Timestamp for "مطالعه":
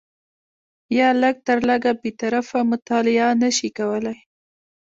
2.71-3.29